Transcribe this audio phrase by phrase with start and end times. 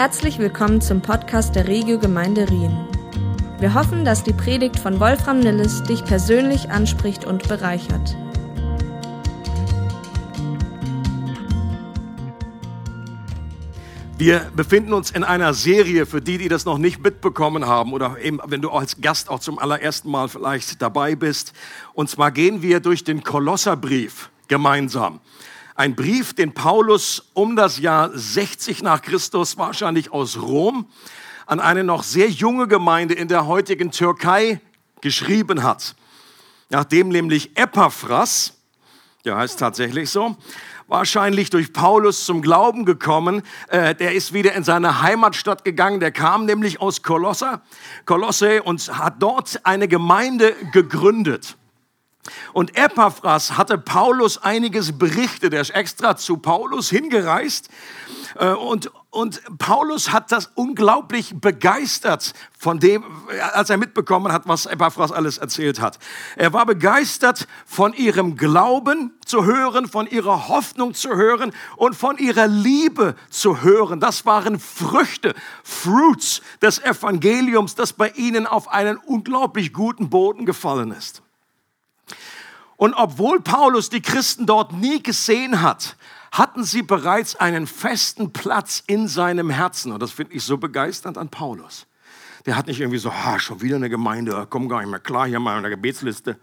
[0.00, 2.74] Herzlich willkommen zum Podcast der Regio Gemeinde Rien.
[3.58, 8.16] Wir hoffen, dass die Predigt von Wolfram Nilles dich persönlich anspricht und bereichert.
[14.16, 18.16] Wir befinden uns in einer Serie für die, die das noch nicht mitbekommen haben oder
[18.22, 21.52] eben, wenn du als Gast auch zum allerersten Mal vielleicht dabei bist.
[21.92, 25.20] Und zwar gehen wir durch den Kolosserbrief gemeinsam.
[25.80, 30.84] Ein Brief, den Paulus um das Jahr 60 nach Christus, wahrscheinlich aus Rom,
[31.46, 34.60] an eine noch sehr junge Gemeinde in der heutigen Türkei
[35.00, 35.94] geschrieben hat.
[36.68, 38.58] Nachdem nämlich Epaphras,
[39.24, 40.36] der heißt tatsächlich so,
[40.86, 43.40] wahrscheinlich durch Paulus zum Glauben gekommen.
[43.68, 45.98] Äh, der ist wieder in seine Heimatstadt gegangen.
[45.98, 47.62] Der kam nämlich aus Kolosser,
[48.04, 51.56] Kolosse und hat dort eine Gemeinde gegründet.
[52.52, 55.54] Und Epaphras hatte Paulus einiges berichtet.
[55.54, 57.68] Er ist extra zu Paulus hingereist.
[58.36, 63.04] Äh, und, und Paulus hat das unglaublich begeistert von dem,
[63.52, 65.98] als er mitbekommen hat, was Epaphras alles erzählt hat.
[66.36, 72.18] Er war begeistert von ihrem Glauben zu hören, von ihrer Hoffnung zu hören und von
[72.18, 74.00] ihrer Liebe zu hören.
[74.00, 80.92] Das waren Früchte, Fruits des Evangeliums, das bei ihnen auf einen unglaublich guten Boden gefallen
[80.92, 81.22] ist.
[82.80, 85.96] Und obwohl Paulus die Christen dort nie gesehen hat,
[86.32, 89.92] hatten sie bereits einen festen Platz in seinem Herzen.
[89.92, 91.86] Und das finde ich so begeisternd an Paulus.
[92.46, 95.26] Der hat nicht irgendwie so, ha, schon wieder eine Gemeinde, komm gar nicht mehr klar
[95.26, 96.38] hier mal in der Gebetsliste.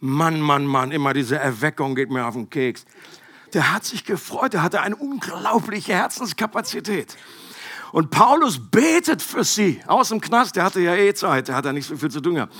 [0.00, 2.86] Mann, Mann, Mann, immer diese Erweckung geht mir auf den Keks.
[3.52, 7.18] Der hat sich gefreut, der hatte eine unglaubliche Herzenskapazität.
[7.92, 11.66] Und Paulus betet für sie aus dem Knast, der hatte ja eh Zeit, der hat
[11.66, 12.54] ja nicht so viel zu tun gehabt.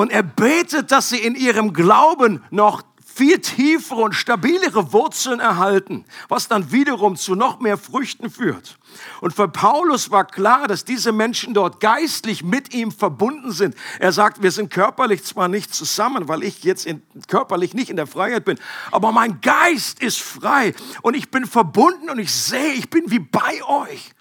[0.00, 6.06] Und er betet, dass sie in ihrem Glauben noch viel tiefere und stabilere Wurzeln erhalten,
[6.30, 8.78] was dann wiederum zu noch mehr Früchten führt.
[9.20, 13.74] Und für Paulus war klar, dass diese Menschen dort geistlich mit ihm verbunden sind.
[13.98, 17.96] Er sagt, wir sind körperlich zwar nicht zusammen, weil ich jetzt in, körperlich nicht in
[17.96, 18.58] der Freiheit bin,
[18.90, 20.72] aber mein Geist ist frei
[21.02, 24.14] und ich bin verbunden und ich sehe, ich bin wie bei euch.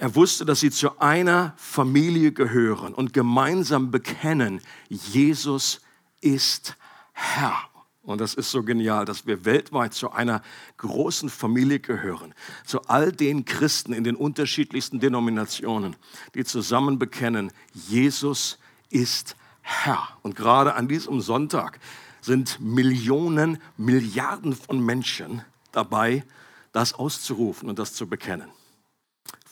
[0.00, 5.82] Er wusste, dass sie zu einer Familie gehören und gemeinsam bekennen, Jesus
[6.22, 6.74] ist
[7.12, 7.68] Herr.
[8.02, 10.40] Und das ist so genial, dass wir weltweit zu einer
[10.78, 12.32] großen Familie gehören.
[12.64, 15.96] Zu all den Christen in den unterschiedlichsten Denominationen,
[16.34, 18.58] die zusammen bekennen, Jesus
[18.88, 20.08] ist Herr.
[20.22, 21.78] Und gerade an diesem Sonntag
[22.22, 26.24] sind Millionen, Milliarden von Menschen dabei,
[26.72, 28.48] das auszurufen und das zu bekennen.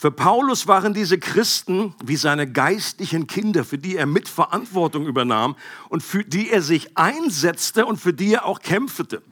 [0.01, 5.57] Für Paulus waren diese Christen wie seine geistlichen Kinder, für die er Mitverantwortung übernahm
[5.89, 9.25] und für die er sich einsetzte und für die er auch kämpfte.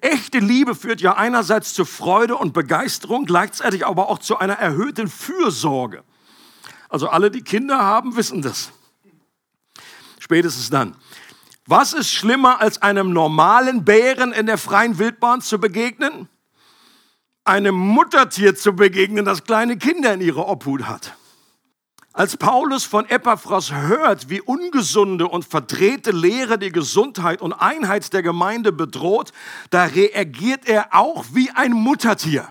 [0.00, 5.06] Echte Liebe führt ja einerseits zu Freude und Begeisterung, gleichzeitig aber auch zu einer erhöhten
[5.06, 6.02] Fürsorge.
[6.88, 8.72] Also alle, die Kinder haben, wissen das.
[10.18, 10.96] Spätestens dann.
[11.66, 16.28] Was ist schlimmer, als einem normalen Bären in der freien Wildbahn zu begegnen?
[17.48, 21.14] Einem Muttertier zu begegnen, das kleine Kinder in ihrer Obhut hat.
[22.12, 28.22] Als Paulus von Epaphras hört, wie ungesunde und verdrehte Lehre die Gesundheit und Einheit der
[28.22, 29.32] Gemeinde bedroht,
[29.70, 32.48] da reagiert er auch wie ein Muttertier.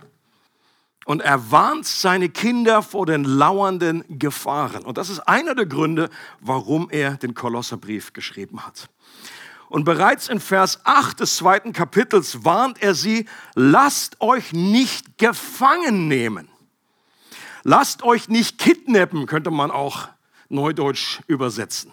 [1.05, 4.83] Und er warnt seine Kinder vor den lauernden Gefahren.
[4.83, 6.09] Und das ist einer der Gründe,
[6.39, 8.89] warum er den Kolosserbrief geschrieben hat.
[9.69, 16.07] Und bereits in Vers 8 des zweiten Kapitels warnt er sie, lasst euch nicht gefangen
[16.07, 16.47] nehmen.
[17.63, 20.07] Lasst euch nicht kidnappen, könnte man auch
[20.47, 21.91] neudeutsch übersetzen.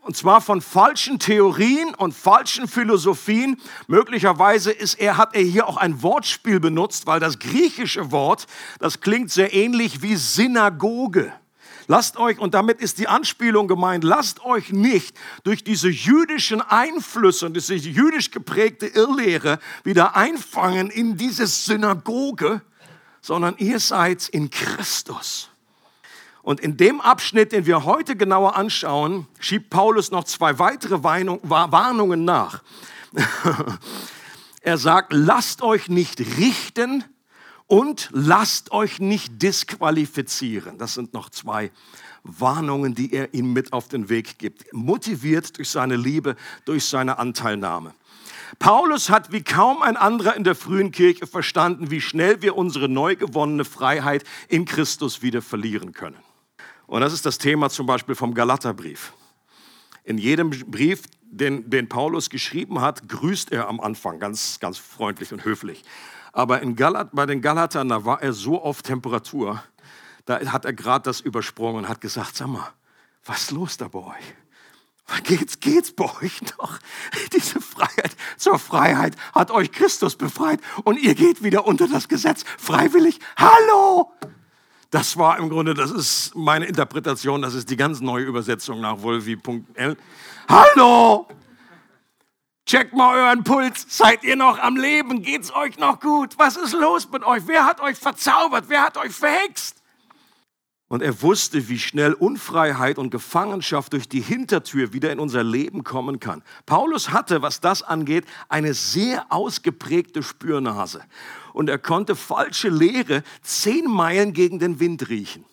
[0.00, 3.60] Und zwar von falschen Theorien und falschen Philosophien.
[3.88, 8.46] Möglicherweise ist er, hat er hier auch ein Wortspiel benutzt, weil das griechische Wort,
[8.78, 11.32] das klingt sehr ähnlich wie Synagoge.
[11.88, 17.46] Lasst euch, und damit ist die Anspielung gemeint, lasst euch nicht durch diese jüdischen Einflüsse
[17.46, 22.60] und diese jüdisch geprägte Irrlehre wieder einfangen in diese Synagoge,
[23.20, 25.48] sondern ihr seid in Christus.
[26.42, 32.24] Und in dem Abschnitt, den wir heute genauer anschauen, schiebt Paulus noch zwei weitere Warnungen
[32.24, 32.62] nach.
[34.60, 37.04] er sagt, lasst euch nicht richten
[37.66, 40.78] und lasst euch nicht disqualifizieren.
[40.78, 41.70] Das sind noch zwei
[42.22, 44.72] Warnungen, die er ihm mit auf den Weg gibt.
[44.72, 47.94] Motiviert durch seine Liebe, durch seine Anteilnahme.
[48.58, 52.88] Paulus hat wie kaum ein anderer in der frühen Kirche verstanden, wie schnell wir unsere
[52.88, 56.16] neu gewonnene Freiheit in Christus wieder verlieren können.
[56.86, 59.12] Und das ist das Thema zum Beispiel vom Galaterbrief.
[60.04, 65.32] In jedem Brief, den, den Paulus geschrieben hat, grüßt er am Anfang ganz, ganz freundlich
[65.32, 65.82] und höflich.
[66.36, 69.62] Aber Galat, bei den Galatern, da war er so auf Temperatur,
[70.26, 72.74] da hat er gerade das übersprungen und hat gesagt, sag mal,
[73.24, 75.22] was ist los da bei euch?
[75.24, 76.78] Geht's, geht's bei euch noch?
[77.32, 82.44] Diese Freiheit zur Freiheit hat euch Christus befreit und ihr geht wieder unter das Gesetz
[82.58, 83.18] freiwillig.
[83.38, 84.12] Hallo!
[84.90, 89.00] Das war im Grunde, das ist meine Interpretation, das ist die ganz neue Übersetzung nach
[89.00, 89.96] Wolfi.l.
[90.50, 91.26] Hallo!
[92.66, 93.86] Checkt mal euren Puls.
[93.88, 95.22] Seid ihr noch am Leben?
[95.22, 96.36] Geht's euch noch gut?
[96.36, 97.44] Was ist los mit euch?
[97.46, 98.64] Wer hat euch verzaubert?
[98.66, 99.80] Wer hat euch verhext?
[100.88, 105.84] Und er wusste, wie schnell Unfreiheit und Gefangenschaft durch die Hintertür wieder in unser Leben
[105.84, 106.42] kommen kann.
[106.64, 111.04] Paulus hatte, was das angeht, eine sehr ausgeprägte Spürnase.
[111.52, 115.44] Und er konnte falsche Lehre zehn Meilen gegen den Wind riechen.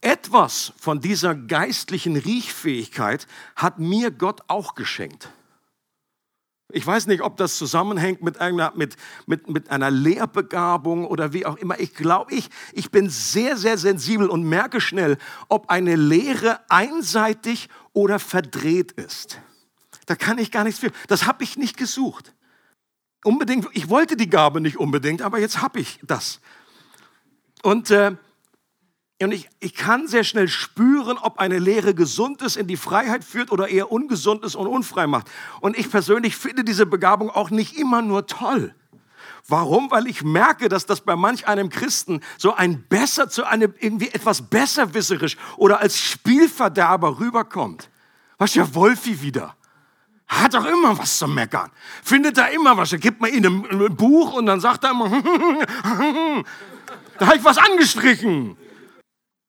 [0.00, 5.30] Etwas von dieser geistlichen Riechfähigkeit hat mir Gott auch geschenkt.
[6.72, 8.96] Ich weiß nicht, ob das zusammenhängt mit einer, mit,
[9.26, 11.78] mit, mit einer Lehrbegabung oder wie auch immer.
[11.78, 15.18] Ich glaube, ich, ich bin sehr, sehr sensibel und merke schnell,
[15.48, 19.40] ob eine Lehre einseitig oder verdreht ist.
[20.06, 20.90] Da kann ich gar nichts für.
[21.06, 22.34] Das habe ich nicht gesucht.
[23.24, 26.40] Unbedingt, ich wollte die Gabe nicht unbedingt, aber jetzt habe ich das.
[27.62, 28.16] Und äh,
[29.22, 33.24] und ich, ich kann sehr schnell spüren, ob eine Lehre gesund ist, in die Freiheit
[33.24, 35.30] führt oder eher ungesund ist und unfrei macht.
[35.60, 38.74] Und ich persönlich finde diese Begabung auch nicht immer nur toll.
[39.46, 39.90] Warum?
[39.90, 44.08] Weil ich merke, dass das bei manch einem Christen so ein besser zu einem irgendwie
[44.08, 47.90] etwas besserwisserisch oder als Spielverderber rüberkommt.
[48.38, 49.54] Was ja Wolfi wieder.
[50.26, 51.70] Hat doch immer was zu meckern.
[52.02, 52.92] Findet da immer was.
[52.92, 55.08] Er gibt mir ihm ein Buch und dann sagt er immer,
[57.18, 58.56] da habe ich was angestrichen.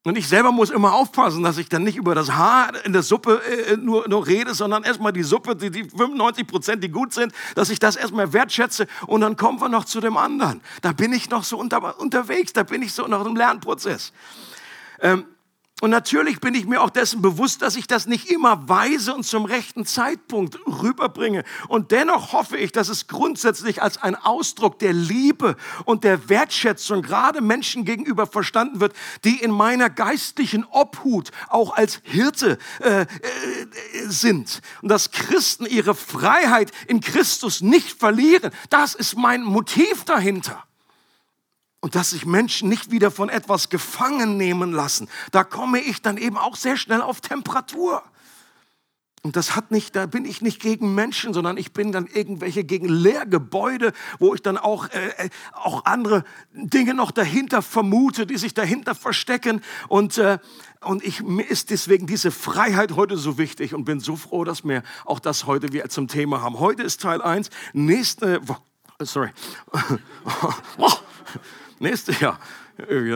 [0.06, 3.02] Und ich selber muss immer aufpassen, dass ich dann nicht über das Haar in der
[3.02, 7.12] Suppe äh, nur, nur rede, sondern erstmal die Suppe, die, die 95 Prozent, die gut
[7.12, 10.62] sind, dass ich das erstmal wertschätze und dann kommen wir noch zu dem anderen.
[10.84, 14.14] Da bin ich noch so unter, unterwegs, da bin ich so noch im Lernprozess.
[15.02, 15.26] Ähm,
[15.82, 19.24] und natürlich bin ich mir auch dessen bewusst, dass ich das nicht immer weise und
[19.26, 21.44] zum rechten Zeitpunkt rüberbringe.
[21.68, 27.02] Und dennoch hoffe ich, dass es grundsätzlich als ein Ausdruck der Liebe und der Wertschätzung
[27.02, 28.96] gerade Menschen gegenüber verstanden wird,
[29.26, 33.06] die in meiner geistlichen Obhut auch als Hirte äh, äh,
[34.06, 34.62] sind.
[34.82, 38.52] Und dass Christen ihre Freiheit in Christus nicht verlieren.
[38.70, 40.64] Das ist mein Motiv dahinter.
[41.86, 45.08] Und dass sich Menschen nicht wieder von etwas gefangen nehmen lassen.
[45.30, 48.02] Da komme ich dann eben auch sehr schnell auf Temperatur.
[49.22, 52.64] Und das hat nicht, da bin ich nicht gegen Menschen, sondern ich bin dann irgendwelche
[52.64, 56.24] gegen Lehrgebäude, wo ich dann auch, äh, äh auch andere
[56.54, 59.62] Dinge noch dahinter vermute, die sich dahinter verstecken.
[59.88, 60.40] Und, äh,
[60.82, 64.64] und ich, mir ist deswegen diese Freiheit heute so wichtig und bin so froh, dass
[64.64, 66.58] wir auch das heute wir zum Thema haben.
[66.58, 67.52] Heute ist Teil 1.
[67.74, 68.42] Nächste,
[69.04, 69.30] sorry.
[71.80, 72.40] Nächste, ja,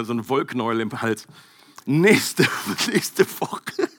[0.04, 1.28] so ein Wollknäuel im Hals.
[1.86, 2.46] Nächste,
[2.92, 3.90] nächste Woche.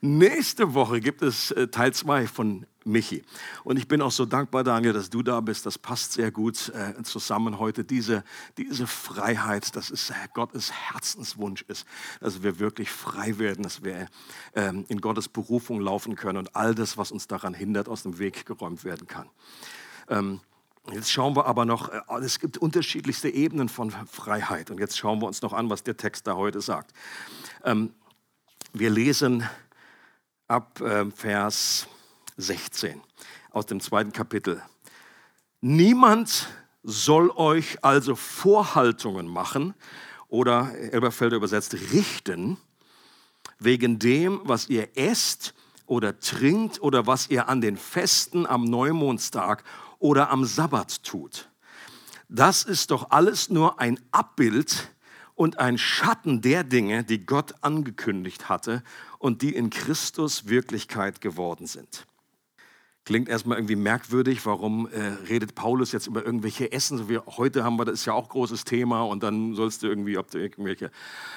[0.00, 3.24] Nächste Woche gibt es äh, Teil 2 von Michi.
[3.64, 5.66] Und ich bin auch so dankbar, Daniel, dass du da bist.
[5.66, 7.84] Das passt sehr gut äh, zusammen heute.
[7.84, 8.24] Diese,
[8.56, 11.84] diese Freiheit, dass es äh, Gottes Herzenswunsch ist,
[12.20, 14.06] dass wir wirklich frei werden, dass wir
[14.54, 18.18] ähm, in Gottes Berufung laufen können und all das, was uns daran hindert, aus dem
[18.18, 19.28] Weg geräumt werden kann.
[20.08, 20.40] Ähm,
[20.90, 24.70] Jetzt schauen wir aber noch, äh, es gibt unterschiedlichste Ebenen von Freiheit.
[24.70, 26.92] Und jetzt schauen wir uns noch an, was der Text da heute sagt.
[27.64, 27.92] Ähm,
[28.72, 29.46] wir lesen
[30.46, 31.86] ab ähm, Vers
[32.38, 33.00] 16
[33.50, 34.62] aus dem zweiten Kapitel.
[35.60, 36.48] Niemand
[36.82, 39.74] soll euch also Vorhaltungen machen
[40.28, 42.56] oder Elberfelder übersetzt richten
[43.58, 45.54] wegen dem, was ihr esst
[45.86, 49.64] oder trinkt oder was ihr an den Festen am Neumondstag
[49.98, 51.48] oder am Sabbat tut.
[52.28, 54.90] Das ist doch alles nur ein Abbild
[55.34, 58.82] und ein Schatten der Dinge, die Gott angekündigt hatte
[59.18, 62.06] und die in Christus Wirklichkeit geworden sind.
[63.08, 65.00] Klingt erstmal irgendwie merkwürdig, warum äh,
[65.30, 66.98] redet Paulus jetzt über irgendwelche Essen?
[66.98, 69.86] So wie heute haben wir, das ist ja auch großes Thema und dann sollst du
[69.86, 70.90] irgendwie, ob du irgendwelche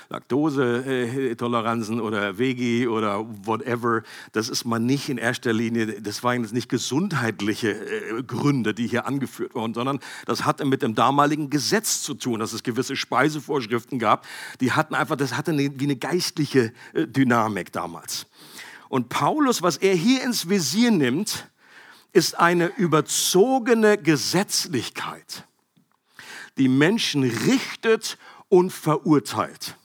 [0.10, 6.52] Laktose-Toleranzen oder Vegi oder whatever, das ist mal nicht in erster Linie, das waren jetzt
[6.52, 12.02] nicht gesundheitliche äh, Gründe, die hier angeführt wurden, sondern das hatte mit dem damaligen Gesetz
[12.02, 14.28] zu tun, dass es gewisse Speisevorschriften gab,
[14.60, 18.28] die hatten einfach, das hatte eine, wie eine geistliche äh, Dynamik damals.
[18.90, 21.48] Und Paulus, was er hier ins Visier nimmt,
[22.14, 25.46] ist eine überzogene Gesetzlichkeit,
[26.58, 28.18] die Menschen richtet
[28.50, 29.78] und verurteilt.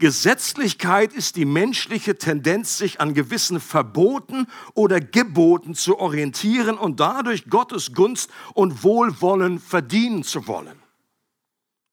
[0.00, 7.50] Gesetzlichkeit ist die menschliche Tendenz, sich an gewissen Verboten oder Geboten zu orientieren und dadurch
[7.50, 10.79] Gottes Gunst und Wohlwollen verdienen zu wollen.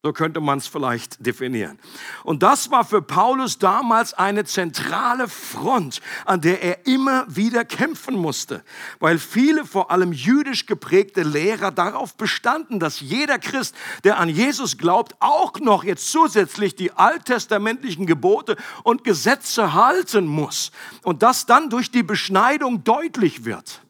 [0.04, 1.80] So könnte man es vielleicht definieren.
[2.24, 8.16] Und das war für Paulus damals eine zentrale Front, an der er immer wieder kämpfen
[8.16, 8.64] musste,
[9.00, 14.78] weil viele, vor allem jüdisch geprägte Lehrer darauf bestanden, dass jeder Christ, der an Jesus
[14.78, 21.72] glaubt, auch noch jetzt zusätzlich die alttestamentlichen Gebote und Gesetze halten muss und das dann
[21.72, 23.82] durch die Beschneidung deutlich wird.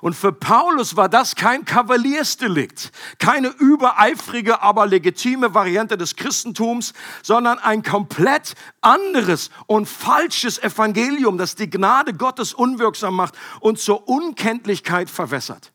[0.00, 7.58] Und für Paulus war das kein Kavaliersdelikt, keine übereifrige, aber legitime Variante des Christentums, sondern
[7.58, 15.10] ein komplett anderes und falsches Evangelium, das die Gnade Gottes unwirksam macht und zur Unkenntlichkeit
[15.10, 15.72] verwässert.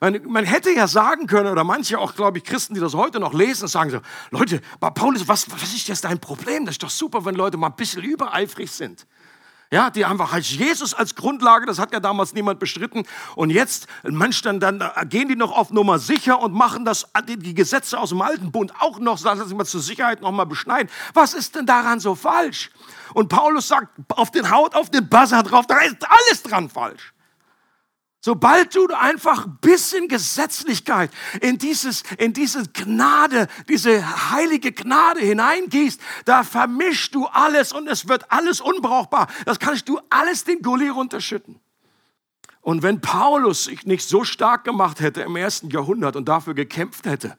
[0.00, 3.18] Man, man, hätte ja sagen können, oder manche auch, glaube ich, Christen, die das heute
[3.18, 3.98] noch lesen, sagen so,
[4.30, 6.66] Leute, Paulus, was, was ist jetzt dein Problem?
[6.66, 9.06] Das ist doch super, wenn Leute mal ein bisschen übereifrig sind.
[9.70, 13.04] Ja, die einfach als Jesus als Grundlage, das hat ja damals niemand bestritten.
[13.34, 17.52] Und jetzt, manch dann, dann gehen die noch auf Nummer sicher und machen das, die
[17.52, 20.90] Gesetze aus dem Alten Bund auch noch, sagen sie mal zur Sicherheit noch mal beschneiden.
[21.12, 22.70] Was ist denn daran so falsch?
[23.12, 27.12] Und Paulus sagt, auf den Haut, auf den Buzzer drauf, da ist alles dran falsch.
[28.28, 35.98] Sobald du einfach ein bisschen Gesetzlichkeit in, dieses, in diese Gnade, diese heilige Gnade hineingießt,
[36.26, 39.28] da vermischst du alles und es wird alles unbrauchbar.
[39.46, 41.58] Das kannst du alles den Gully runterschütten.
[42.60, 47.06] Und wenn Paulus sich nicht so stark gemacht hätte im ersten Jahrhundert und dafür gekämpft
[47.06, 47.34] hätte,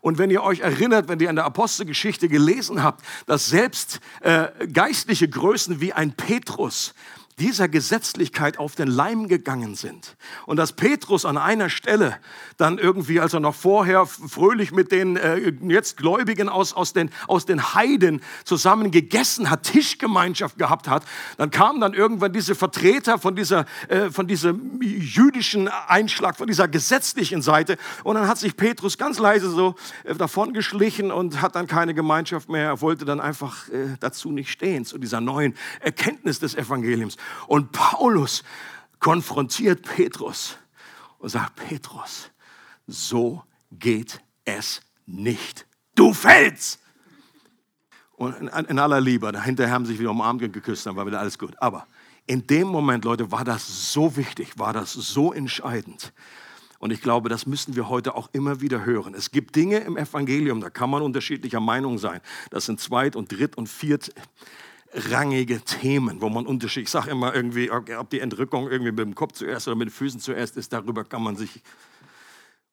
[0.00, 4.46] und wenn ihr euch erinnert, wenn ihr in der Apostelgeschichte gelesen habt, dass selbst äh,
[4.72, 6.94] geistliche Größen wie ein Petrus
[7.40, 10.16] dieser Gesetzlichkeit auf den Leim gegangen sind.
[10.46, 12.16] Und dass Petrus an einer Stelle
[12.58, 17.10] dann irgendwie, als er noch vorher fröhlich mit den äh, jetzt Gläubigen aus, aus, den,
[17.26, 21.04] aus den Heiden zusammen gegessen hat, Tischgemeinschaft gehabt hat,
[21.38, 26.68] dann kamen dann irgendwann diese Vertreter von, dieser, äh, von diesem jüdischen Einschlag, von dieser
[26.68, 27.78] gesetzlichen Seite.
[28.04, 31.94] Und dann hat sich Petrus ganz leise so äh, davon geschlichen und hat dann keine
[31.94, 32.66] Gemeinschaft mehr.
[32.66, 37.16] Er wollte dann einfach äh, dazu nicht stehen, zu dieser neuen Erkenntnis des Evangeliums.
[37.46, 38.42] Und Paulus
[38.98, 40.56] konfrontiert Petrus
[41.18, 42.30] und sagt, Petrus,
[42.86, 45.66] so geht es nicht.
[45.94, 46.80] Du fällst!
[48.16, 51.06] Und in, in aller Liebe, dahinter haben sie sich wieder umarmt und geküsst, dann war
[51.06, 51.54] wieder alles gut.
[51.58, 51.86] Aber
[52.26, 56.12] in dem Moment, Leute, war das so wichtig, war das so entscheidend.
[56.78, 59.14] Und ich glaube, das müssen wir heute auch immer wieder hören.
[59.14, 62.20] Es gibt Dinge im Evangelium, da kann man unterschiedlicher Meinung sein.
[62.50, 64.12] Das sind zweit- und dritt- und viert
[64.92, 69.14] rangige Themen, wo man unterschiedlich, ich sage immer irgendwie, ob die Entrückung irgendwie mit dem
[69.14, 71.62] Kopf zuerst oder mit den Füßen zuerst ist, darüber kann man sich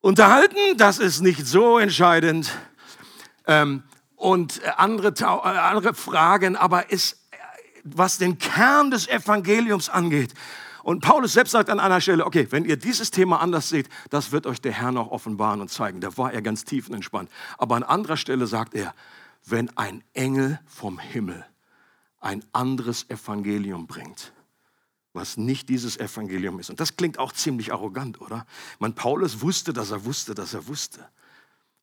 [0.02, 0.78] unterhalten.
[0.78, 2.52] Das ist nicht so entscheidend.
[3.46, 3.84] Ähm,
[4.16, 7.22] und andere, äh, andere Fragen, aber ist,
[7.84, 10.34] was den Kern des Evangeliums angeht,
[10.88, 14.32] und Paulus selbst sagt an einer Stelle, okay, wenn ihr dieses Thema anders seht, das
[14.32, 16.00] wird euch der Herr noch offenbaren und zeigen.
[16.00, 17.30] Da war er ganz tiefenentspannt.
[17.58, 18.96] Aber an anderer Stelle sagt er,
[19.46, 21.46] wenn ein Engel vom Himmel
[22.20, 24.34] ein anderes Evangelium bringt,
[25.14, 26.70] was nicht dieses Evangelium ist.
[26.70, 28.46] Und das klingt auch ziemlich arrogant, oder?
[28.80, 31.08] Man, Paulus wusste, dass er wusste, dass er wusste.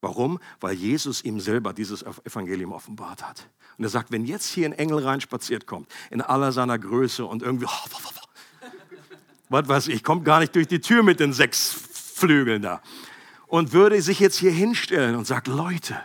[0.00, 0.38] Warum?
[0.60, 3.48] Weil Jesus ihm selber dieses Evangelium offenbart hat.
[3.78, 7.42] Und er sagt, wenn jetzt hier ein Engel reinspaziert kommt, in aller seiner Größe und
[7.42, 7.66] irgendwie,
[9.48, 12.82] was weiß ich, kommt gar nicht durch die Tür mit den sechs Flügeln da
[13.46, 15.96] und würde sich jetzt hier hinstellen und sagt, Leute,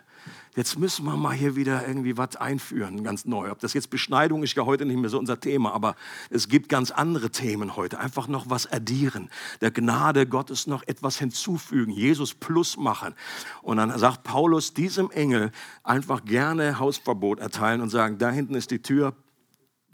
[0.55, 3.51] jetzt müssen wir mal hier wieder irgendwie was einführen, ganz neu.
[3.51, 5.95] Ob das jetzt Beschneidung ist ja heute nicht mehr so unser Thema, aber
[6.29, 7.99] es gibt ganz andere Themen heute.
[7.99, 9.29] Einfach noch was addieren,
[9.61, 13.15] der Gnade Gottes noch etwas hinzufügen, Jesus plus machen.
[13.61, 15.51] Und dann sagt Paulus diesem Engel
[15.83, 19.15] einfach gerne Hausverbot erteilen und sagen, da hinten ist die Tür,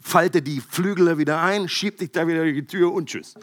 [0.00, 3.34] falte die Flügel wieder ein, schieb dich da wieder die Tür und tschüss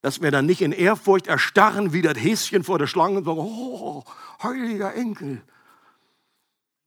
[0.00, 3.40] dass wir dann nicht in Ehrfurcht erstarren wie das Häschen vor der Schlange und sagen,
[3.40, 4.04] oh,
[4.42, 5.42] heiliger Enkel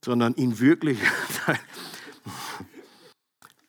[0.04, 1.00] sondern ihn wirklich.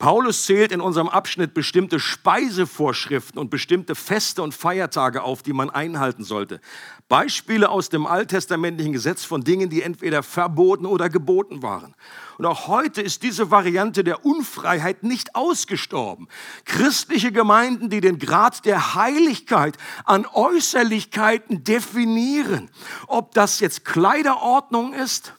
[0.03, 5.71] Paulus zählt in unserem Abschnitt bestimmte Speisevorschriften und bestimmte Feste und Feiertage auf, die man
[5.71, 6.61] einhalten sollte.
[7.09, 11.95] Beispiele aus dem alttestamentlichen Gesetz von Dingen, die entweder verboten oder geboten waren.
[12.37, 16.27] Und auch heute ist diese Variante der Unfreiheit nicht ausgestorben.
[16.65, 22.71] Christliche Gemeinden, die den Grad der Heiligkeit an Äußerlichkeiten definieren,
[23.07, 25.35] ob das jetzt Kleiderordnung ist,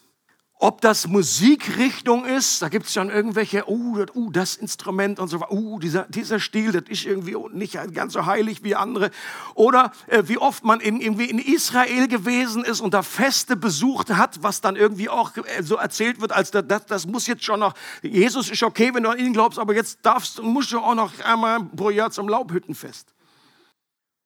[0.63, 5.27] ob das Musikrichtung ist, da gibt es dann irgendwelche, oh, das, uh, das Instrument und
[5.27, 9.11] so weiter, uh, dieser, dieser Stil, das ist irgendwie nicht ganz so heilig wie andere.
[9.55, 14.09] Oder äh, wie oft man in, irgendwie in Israel gewesen ist und da Feste besucht
[14.11, 17.43] hat, was dann irgendwie auch äh, so erzählt wird, als das, das, das muss jetzt
[17.43, 20.71] schon noch, Jesus ist okay, wenn du an ihn glaubst, aber jetzt darfst und musst
[20.71, 23.13] du auch noch einmal pro Jahr zum Laubhüttenfest.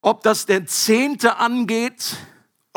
[0.01, 2.15] Ob das der Zehnte angeht,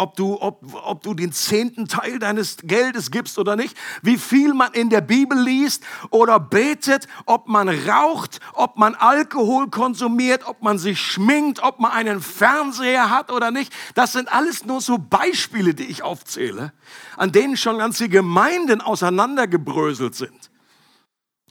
[0.00, 4.54] ob du, ob, ob du den zehnten Teil deines Geldes gibst oder nicht, wie viel
[4.54, 10.62] man in der Bibel liest oder betet, ob man raucht, ob man Alkohol konsumiert, ob
[10.62, 13.73] man sich schminkt, ob man einen Fernseher hat oder nicht.
[13.95, 16.73] Das sind alles nur so Beispiele, die ich aufzähle,
[17.16, 20.50] an denen schon ganze Gemeinden auseinandergebröselt sind.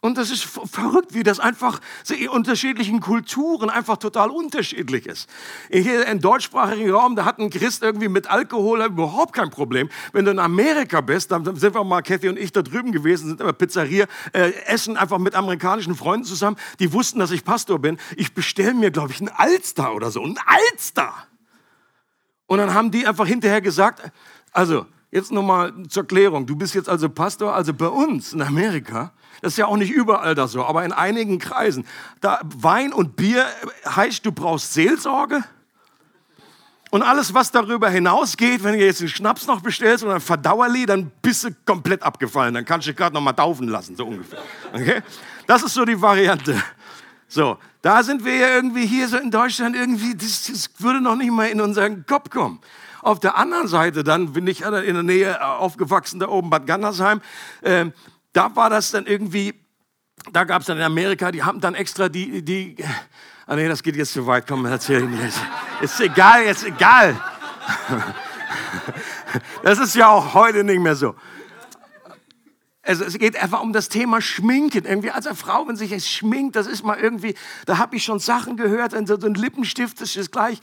[0.01, 5.29] Und das ist verrückt, wie das einfach in unterschiedlichen Kulturen einfach total unterschiedlich ist.
[5.69, 9.89] Hier im deutschsprachigen Raum, da hat ein Christ irgendwie mit Alkohol überhaupt kein Problem.
[10.13, 13.27] Wenn du in Amerika bist, dann sind wir mal, Kathy und ich, da drüben gewesen,
[13.27, 16.55] sind immer Pizzeria, äh, essen einfach mit amerikanischen Freunden zusammen.
[16.79, 17.97] Die wussten, dass ich Pastor bin.
[18.15, 20.23] Ich bestelle mir, glaube ich, einen Alster oder so.
[20.23, 21.13] Ein Alster!
[22.47, 24.11] Und dann haben die einfach hinterher gesagt,
[24.53, 26.45] also, jetzt nochmal zur Klärung.
[26.45, 29.11] Du bist jetzt also Pastor, also bei uns in Amerika
[29.41, 31.85] das ist ja auch nicht überall das so, aber in einigen Kreisen.
[32.21, 33.45] Da Wein und Bier
[33.85, 35.43] heißt, du brauchst Seelsorge.
[36.91, 40.87] Und alles, was darüber hinausgeht, wenn du jetzt einen Schnaps noch bestellst oder ein Verdauerli,
[40.87, 42.55] dann bist du komplett abgefallen.
[42.55, 44.39] Dann kannst du dich gerade noch mal taufen lassen, so ungefähr.
[44.73, 45.01] Okay?
[45.45, 46.61] Das ist so die Variante.
[47.27, 51.15] So, da sind wir ja irgendwie hier so in Deutschland irgendwie, das, das würde noch
[51.15, 52.59] nicht mal in unseren Kopf kommen.
[53.03, 57.21] Auf der anderen Seite, dann bin ich in der Nähe aufgewachsen, da oben Bad Gandersheim.
[57.61, 57.91] Äh,
[58.33, 59.53] da war das dann irgendwie,
[60.31, 62.75] da gab es dann in Amerika, die haben dann extra die, die,
[63.47, 65.37] ah nee, das geht jetzt zu weit, komm, erzähl ich nicht.
[65.81, 67.19] Ist egal, jetzt egal.
[69.63, 71.15] Das ist ja auch heute nicht mehr so.
[72.81, 74.85] Also es geht einfach um das Thema Schminken.
[74.85, 78.03] Irgendwie als eine Frau, wenn sich es schminkt, das ist mal irgendwie, da habe ich
[78.03, 80.59] schon Sachen gehört, so ein Lippenstift, das ist gleich.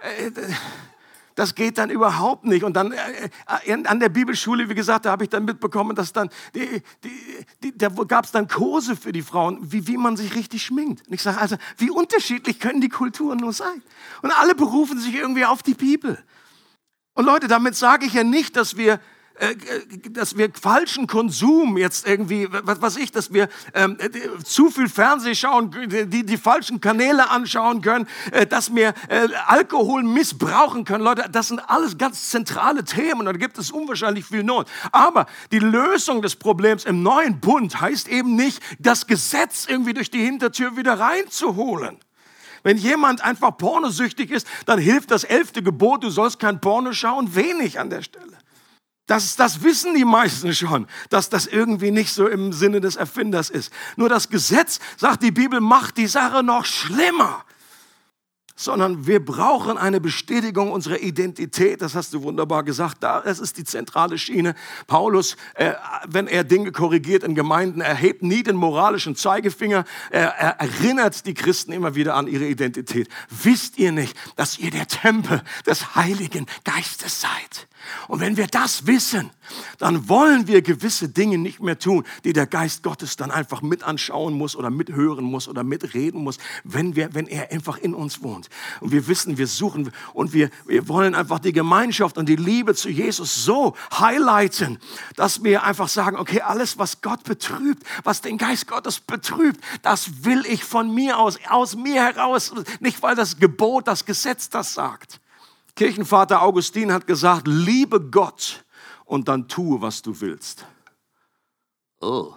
[0.00, 0.30] Äh,
[1.38, 2.64] das geht dann überhaupt nicht.
[2.64, 3.30] Und dann äh,
[3.66, 7.44] äh an der Bibelschule, wie gesagt, da habe ich dann mitbekommen, dass dann, die, die,
[7.62, 11.06] die, da gab es dann Kurse für die Frauen, wie, wie man sich richtig schminkt.
[11.06, 13.82] Und ich sage also, wie unterschiedlich können die Kulturen nur sein?
[14.22, 16.18] Und alle berufen sich irgendwie auf die Bibel.
[17.14, 19.00] Und Leute, damit sage ich ja nicht, dass wir
[20.10, 23.96] dass wir falschen Konsum jetzt irgendwie, was weiß ich, dass wir ähm,
[24.44, 25.70] zu viel Fernseh schauen,
[26.06, 31.04] die, die falschen Kanäle anschauen können, äh, dass wir äh, Alkohol missbrauchen können.
[31.04, 34.68] Leute, das sind alles ganz zentrale Themen und da gibt es unwahrscheinlich viel Not.
[34.92, 40.10] Aber die Lösung des Problems im neuen Bund heißt eben nicht, das Gesetz irgendwie durch
[40.10, 41.98] die Hintertür wieder reinzuholen.
[42.62, 47.34] Wenn jemand einfach pornosüchtig ist, dann hilft das elfte Gebot, du sollst kein Porno schauen,
[47.34, 48.37] wenig an der Stelle.
[49.08, 53.50] Das, das wissen die meisten schon, dass das irgendwie nicht so im Sinne des Erfinders
[53.50, 53.72] ist.
[53.96, 57.44] Nur das Gesetz, sagt die Bibel, macht die Sache noch schlimmer
[58.58, 61.80] sondern wir brauchen eine Bestätigung unserer Identität.
[61.80, 63.04] Das hast du wunderbar gesagt.
[63.04, 64.56] Das ist die zentrale Schiene.
[64.88, 65.74] Paulus, äh,
[66.08, 69.84] wenn er Dinge korrigiert in Gemeinden, erhebt nie den moralischen Zeigefinger.
[70.10, 73.08] Er, er erinnert die Christen immer wieder an ihre Identität.
[73.30, 77.68] Wisst ihr nicht, dass ihr der Tempel des Heiligen Geistes seid?
[78.08, 79.30] Und wenn wir das wissen,
[79.78, 83.82] dann wollen wir gewisse Dinge nicht mehr tun, die der Geist Gottes dann einfach mit
[83.82, 88.22] anschauen muss oder mithören muss oder mitreden muss, wenn, wir, wenn er einfach in uns
[88.22, 88.48] wohnt.
[88.80, 92.74] Und wir wissen, wir suchen und wir, wir wollen einfach die Gemeinschaft und die Liebe
[92.74, 94.78] zu Jesus so highlighten,
[95.16, 100.24] dass wir einfach sagen, okay, alles, was Gott betrübt, was den Geist Gottes betrübt, das
[100.24, 104.74] will ich von mir aus, aus mir heraus, nicht weil das Gebot, das Gesetz das
[104.74, 105.20] sagt.
[105.78, 108.64] Kirchenvater Augustin hat gesagt, liebe Gott
[109.04, 110.66] und dann tue, was du willst.
[112.00, 112.34] Oh.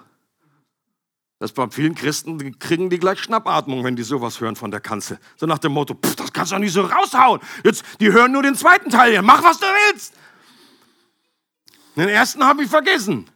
[1.39, 5.19] Das bei vielen Christen kriegen die gleich Schnappatmung, wenn die sowas hören von der Kanzel.
[5.37, 7.41] So nach dem Motto, pff, das kannst du doch nicht so raushauen.
[7.63, 9.23] Jetzt, die hören nur den zweiten Teil hier.
[9.23, 10.13] Mach, was du willst.
[11.95, 13.27] Den ersten habe ich vergessen.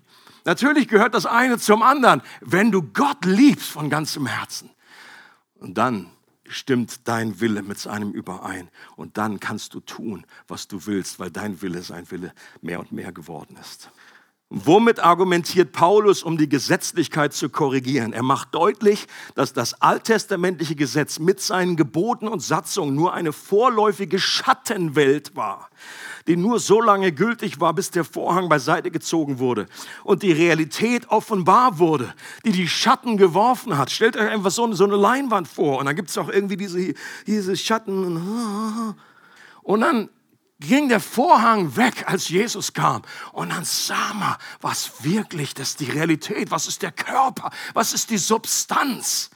[0.43, 2.21] Natürlich gehört das eine zum anderen.
[2.41, 4.69] Wenn du Gott liebst von ganzem Herzen
[5.55, 6.11] und dann
[6.47, 8.69] stimmt dein Wille mit seinem überein.
[8.95, 12.91] Und dann kannst du tun, was du willst, weil dein Wille sein Wille mehr und
[12.91, 13.89] mehr geworden ist.
[14.49, 18.13] Womit argumentiert Paulus, um die Gesetzlichkeit zu korrigieren?
[18.13, 24.19] Er macht deutlich, dass das alttestamentliche Gesetz mit seinen Geboten und Satzungen nur eine vorläufige
[24.19, 25.69] Schattenwelt war
[26.27, 29.67] die nur so lange gültig war, bis der Vorhang beiseite gezogen wurde
[30.03, 32.13] und die Realität offenbar wurde,
[32.45, 33.91] die die Schatten geworfen hat.
[33.91, 36.57] Stellt euch einfach so eine, so eine Leinwand vor und dann gibt es auch irgendwie
[36.57, 36.93] diese,
[37.27, 38.95] diese Schatten.
[39.61, 40.09] Und dann
[40.59, 43.01] ging der Vorhang weg, als Jesus kam.
[43.33, 47.93] Und dann sah man, was wirklich, das ist die Realität, was ist der Körper, was
[47.93, 49.29] ist die Substanz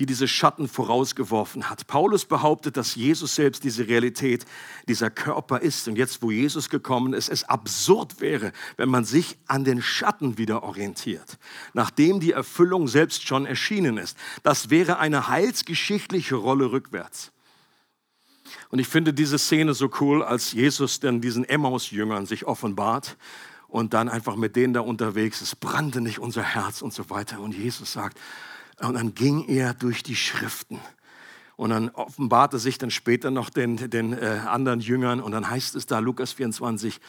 [0.00, 1.86] die diese Schatten vorausgeworfen hat.
[1.86, 4.46] Paulus behauptet, dass Jesus selbst diese Realität,
[4.88, 5.86] dieser Körper ist.
[5.88, 10.38] Und jetzt, wo Jesus gekommen ist, es absurd wäre, wenn man sich an den Schatten
[10.38, 11.38] wieder orientiert,
[11.74, 14.16] nachdem die Erfüllung selbst schon erschienen ist.
[14.42, 17.30] Das wäre eine heilsgeschichtliche Rolle rückwärts.
[18.70, 23.18] Und ich finde diese Szene so cool, als Jesus dann diesen Emmaus-Jüngern sich offenbart
[23.68, 27.40] und dann einfach mit denen da unterwegs ist, brannte nicht unser Herz und so weiter.
[27.40, 28.18] Und Jesus sagt,
[28.80, 30.78] und dann ging er durch die Schriften.
[31.56, 35.20] Und dann offenbarte sich dann später noch den, den äh, anderen Jüngern.
[35.20, 37.00] Und dann heißt es da, Lukas 24,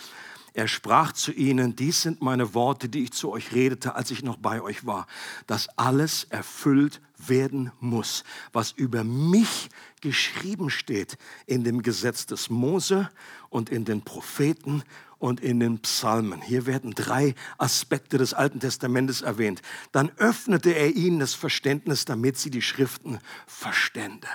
[0.54, 4.22] er sprach zu ihnen, dies sind meine Worte, die ich zu euch redete, als ich
[4.22, 5.08] noch bei euch war,
[5.48, 9.70] dass alles erfüllt werden muss, was über mich
[10.02, 13.10] geschrieben steht in dem Gesetz des Mose
[13.50, 14.84] und in den Propheten
[15.22, 16.42] und in den Psalmen.
[16.42, 19.62] Hier werden drei Aspekte des Alten Testamentes erwähnt.
[19.92, 24.28] Dann öffnete er ihnen das Verständnis, damit sie die Schriften verständen.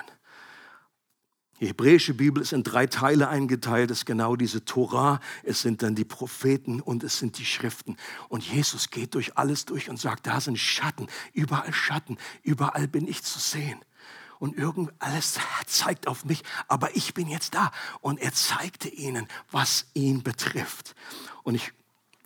[1.59, 3.91] Die hebräische Bibel ist in drei Teile eingeteilt.
[3.91, 7.97] Es ist genau diese Torah, es sind dann die Propheten und es sind die Schriften.
[8.29, 13.07] Und Jesus geht durch alles durch und sagt, da sind Schatten, überall Schatten, überall bin
[13.07, 13.79] ich zu sehen
[14.39, 17.71] und irgend alles zeigt auf mich, aber ich bin jetzt da.
[18.01, 20.95] Und er zeigte ihnen, was ihn betrifft.
[21.43, 21.73] Und ich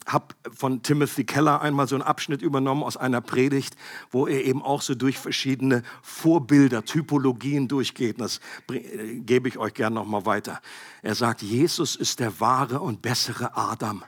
[0.07, 3.75] habe von Timothy Keller einmal so einen Abschnitt übernommen aus einer Predigt,
[4.09, 8.19] wo er eben auch so durch verschiedene Vorbilder, Typologien durchgeht.
[8.19, 10.59] Das gebe ich euch gerne noch mal weiter.
[11.01, 14.03] Er sagt, Jesus ist der wahre und bessere Adam,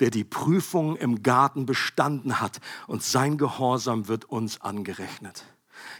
[0.00, 5.44] der die Prüfung im Garten bestanden hat und sein Gehorsam wird uns angerechnet.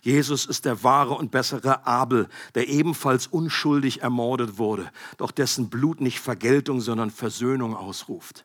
[0.04, 6.02] Jesus ist der wahre und bessere Abel, der ebenfalls unschuldig ermordet wurde, doch dessen Blut
[6.02, 8.44] nicht Vergeltung, sondern Versöhnung ausruft.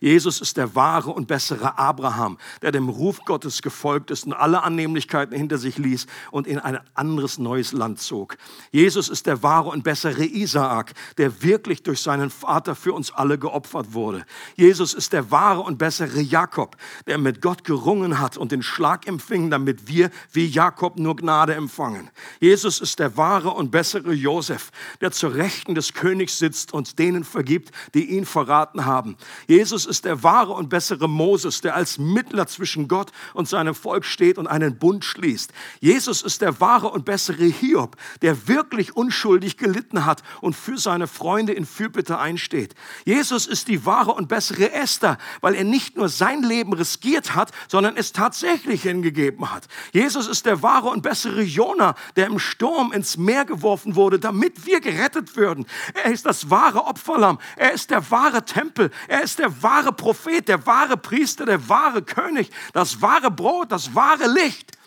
[0.00, 4.62] Jesus ist der wahre und bessere Abraham, der dem Ruf Gottes gefolgt ist und alle
[4.62, 8.36] Annehmlichkeiten hinter sich ließ und in ein anderes neues Land zog.
[8.72, 13.38] Jesus ist der wahre und bessere Isaak, der wirklich durch seinen Vater für uns alle
[13.38, 14.24] geopfert wurde.
[14.56, 19.06] Jesus ist der wahre und bessere Jakob, der mit Gott gerungen hat und den Schlag
[19.06, 22.10] empfing, damit wir wie Jakob nur Gnade empfangen.
[22.40, 27.24] Jesus ist der wahre und bessere Josef, der zur Rechten des Königs sitzt und denen
[27.24, 29.16] vergibt, die ihn verraten haben.
[29.46, 33.74] Jesus Jesus ist der wahre und bessere Moses, der als Mittler zwischen Gott und seinem
[33.74, 35.52] Volk steht und einen Bund schließt.
[35.80, 41.06] Jesus ist der wahre und bessere Hiob, der wirklich unschuldig gelitten hat und für seine
[41.06, 42.74] Freunde in Fürbitte einsteht.
[43.04, 47.52] Jesus ist die wahre und bessere Esther, weil er nicht nur sein Leben riskiert hat,
[47.68, 49.68] sondern es tatsächlich hingegeben hat.
[49.92, 54.64] Jesus ist der wahre und bessere Jona, der im Sturm ins Meer geworfen wurde, damit
[54.64, 55.66] wir gerettet würden.
[55.92, 57.38] Er ist das wahre Opferlamm.
[57.56, 58.90] Er ist der wahre Tempel.
[59.08, 63.94] Er ist der wahre Prophet, der wahre Priester, der wahre König, das wahre Brot, das
[63.94, 64.78] wahre Licht.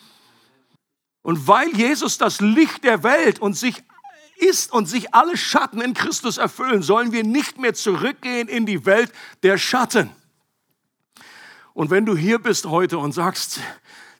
[1.22, 3.82] Und weil Jesus das Licht der Welt und sich
[4.36, 8.84] ist und sich alle Schatten in Christus erfüllen, sollen wir nicht mehr zurückgehen in die
[8.84, 10.10] Welt der Schatten.
[11.74, 13.60] Und wenn du hier bist heute und sagst,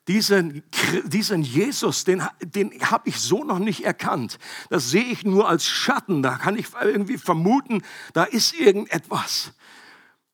[0.08, 0.62] diesen,
[1.04, 4.38] diesen Jesus, den, den habe ich so noch nicht erkannt.
[4.68, 6.22] Das sehe ich nur als Schatten.
[6.22, 9.52] Da kann ich irgendwie vermuten, da ist irgendetwas.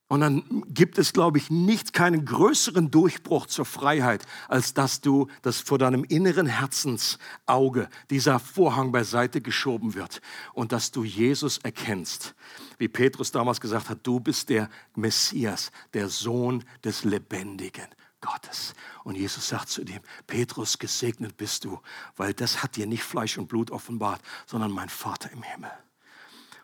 [0.08, 5.28] Und dann gibt es, glaube ich, nicht keinen größeren Durchbruch zur Freiheit, als dass du,
[5.42, 10.22] dass vor deinem inneren Herzensauge dieser Vorhang beiseite geschoben wird
[10.54, 12.34] und dass du Jesus erkennst.
[12.78, 17.88] Wie Petrus damals gesagt hat, du bist der Messias, der Sohn des lebendigen
[18.22, 18.74] Gottes.
[19.04, 21.80] Und Jesus sagt zu dem, Petrus, gesegnet bist du,
[22.16, 25.70] weil das hat dir nicht Fleisch und Blut offenbart, sondern mein Vater im Himmel.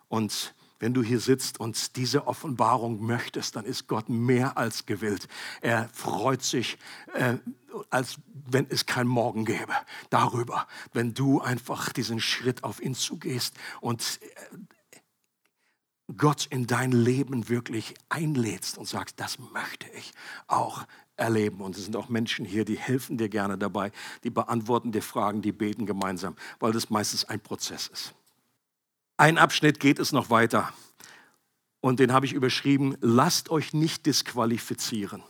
[0.08, 5.28] Und wenn du hier sitzt und diese Offenbarung möchtest, dann ist Gott mehr als gewillt.
[5.60, 6.78] Er freut sich,
[7.14, 7.36] äh,
[7.90, 9.72] als wenn es kein Morgen gäbe,
[10.10, 14.56] darüber, wenn du einfach diesen Schritt auf ihn zugehst und äh,
[16.16, 20.12] Gott in dein Leben wirklich einlädst und sagst, das möchte ich
[20.46, 21.60] auch erleben.
[21.62, 23.90] Und es sind auch Menschen hier, die helfen dir gerne dabei,
[24.22, 28.14] die beantworten dir Fragen, die beten gemeinsam, weil das meistens ein Prozess ist.
[29.16, 30.72] Ein Abschnitt geht es noch weiter.
[31.80, 35.22] Und den habe ich überschrieben, lasst euch nicht disqualifizieren.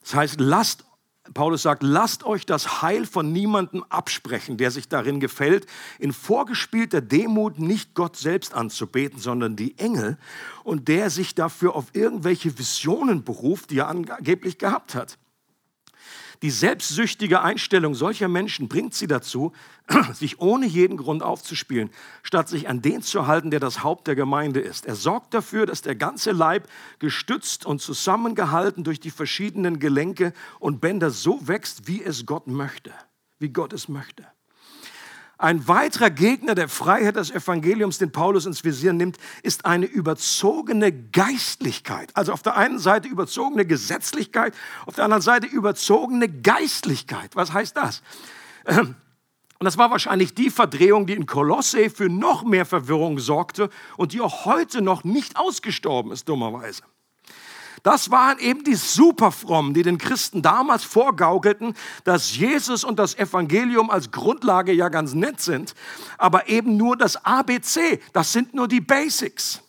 [0.00, 0.84] Das heißt, lasst,
[1.32, 5.66] Paulus sagt, lasst euch das Heil von niemandem absprechen, der sich darin gefällt,
[5.98, 10.18] in vorgespielter Demut nicht Gott selbst anzubeten, sondern die Engel
[10.64, 15.16] und der sich dafür auf irgendwelche Visionen beruft, die er angeblich gehabt hat.
[16.42, 19.52] Die selbstsüchtige Einstellung solcher Menschen bringt sie dazu,
[20.12, 21.90] sich ohne jeden Grund aufzuspielen,
[22.24, 24.84] statt sich an den zu halten, der das Haupt der Gemeinde ist.
[24.84, 30.80] Er sorgt dafür, dass der ganze Leib gestützt und zusammengehalten durch die verschiedenen Gelenke und
[30.80, 32.92] Bänder so wächst, wie es Gott möchte,
[33.38, 34.26] wie Gott es möchte.
[35.42, 40.92] Ein weiterer Gegner der Freiheit des Evangeliums, den Paulus ins Visier nimmt, ist eine überzogene
[40.92, 42.10] Geistlichkeit.
[42.14, 44.54] Also auf der einen Seite überzogene Gesetzlichkeit,
[44.86, 47.34] auf der anderen Seite überzogene Geistlichkeit.
[47.34, 48.02] Was heißt das?
[48.68, 48.94] Und
[49.58, 54.20] das war wahrscheinlich die Verdrehung, die in Kolosse für noch mehr Verwirrung sorgte und die
[54.20, 56.84] auch heute noch nicht ausgestorben ist, dummerweise.
[57.82, 63.90] Das waren eben die Superfrommen, die den Christen damals vorgaukelten, dass Jesus und das Evangelium
[63.90, 65.74] als Grundlage ja ganz nett sind,
[66.16, 69.62] aber eben nur das ABC, das sind nur die Basics.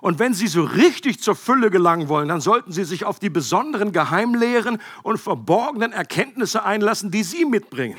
[0.00, 3.28] Und wenn Sie so richtig zur Fülle gelangen wollen, dann sollten Sie sich auf die
[3.28, 7.98] besonderen Geheimlehren und verborgenen Erkenntnisse einlassen, die Sie mitbringen.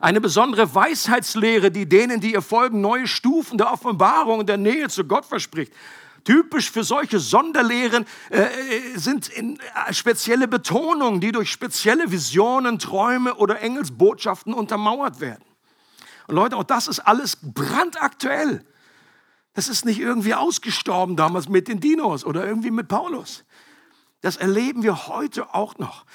[0.00, 4.88] Eine besondere Weisheitslehre, die denen, die ihr folgen, neue Stufen der Offenbarung und der Nähe
[4.88, 5.72] zu Gott verspricht.
[6.24, 12.78] Typisch für solche Sonderlehren äh, äh, sind in, äh, spezielle Betonungen, die durch spezielle Visionen,
[12.78, 15.44] Träume oder Engelsbotschaften untermauert werden.
[16.26, 18.64] Und Leute, auch das ist alles brandaktuell.
[19.52, 23.44] Das ist nicht irgendwie ausgestorben damals mit den Dinos oder irgendwie mit Paulus.
[24.22, 26.06] Das erleben wir heute auch noch.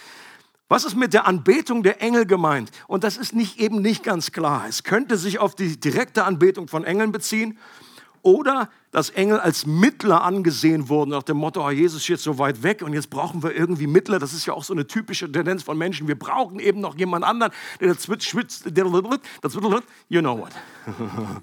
[0.68, 2.72] Was ist mit der Anbetung der Engel gemeint?
[2.88, 4.66] Und das ist nicht eben nicht ganz klar.
[4.68, 7.60] Es könnte sich auf die direkte Anbetung von Engeln beziehen
[8.22, 12.40] oder dass Engel als Mittler angesehen wurden, nach dem Motto, oh, Jesus ist jetzt so
[12.40, 14.18] weit weg und jetzt brauchen wir irgendwie Mittler.
[14.20, 16.08] Das ist ja auch so eine typische Tendenz von Menschen.
[16.08, 18.44] Wir brauchen eben noch jemand anderen, der dazwischen,
[20.10, 20.52] you know what,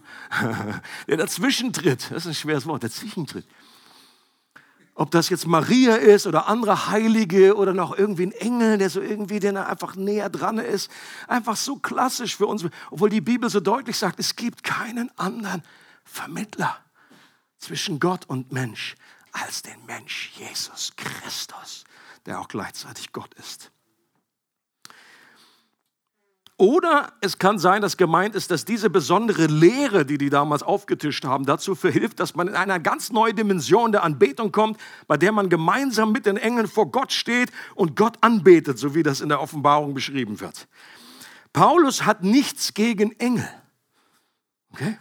[1.09, 2.11] der dazwischen tritt.
[2.11, 3.47] Das ist ein schweres Wort, dazwischen tritt.
[4.99, 9.03] Ob das jetzt Maria ist oder andere Heilige oder noch irgendwie ein Engel, der so
[9.03, 10.91] irgendwie, der einfach näher dran ist.
[11.29, 15.63] Einfach so klassisch für uns, obwohl die Bibel so deutlich sagt, es gibt keinen anderen
[16.07, 16.79] Vermittler
[17.59, 18.95] zwischen Gott und Mensch
[19.33, 21.85] als den Mensch Jesus Christus,
[22.25, 23.71] der auch gleichzeitig Gott ist.
[26.59, 31.27] Oder es kann sein, dass gemeint ist, dass diese besondere Lehre, die die damals aufgetischt
[31.27, 35.33] haben, dazu verhilft, dass man in eine ganz neue Dimension der Anbetung kommt, bei der
[35.33, 39.29] man gemeinsam mit den Engeln vor Gott steht und Gott anbetet, so wie das in
[39.29, 40.67] der Offenbarung beschrieben wird.
[41.53, 43.49] Paulus hat nichts gegen Engel.
[44.73, 44.99] Okay?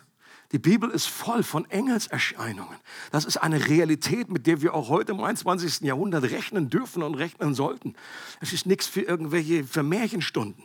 [0.55, 2.77] Die Bibel ist voll von Engelserscheinungen.
[3.11, 5.81] Das ist eine Realität, mit der wir auch heute im 21.
[5.81, 7.93] Jahrhundert rechnen dürfen und rechnen sollten.
[8.39, 10.63] Es ist nichts für irgendwelche für Märchenstunden.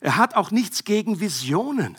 [0.00, 1.96] Er hat auch nichts gegen Visionen.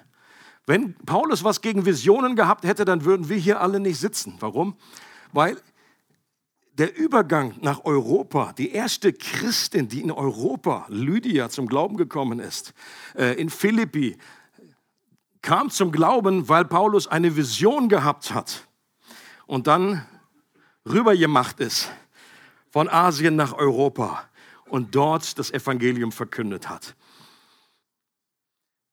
[0.65, 4.35] Wenn Paulus was gegen Visionen gehabt hätte, dann würden wir hier alle nicht sitzen.
[4.41, 4.75] Warum?
[5.31, 5.55] Weil
[6.73, 12.73] der Übergang nach Europa, die erste Christin, die in Europa, Lydia, zum Glauben gekommen ist,
[13.15, 14.17] äh, in Philippi,
[15.45, 18.67] kam zum Glauben, weil Paulus eine Vision gehabt hat
[19.45, 20.03] und dann
[20.89, 21.91] rübergemacht ist
[22.71, 24.27] von Asien nach Europa
[24.69, 26.95] und dort das Evangelium verkündet hat.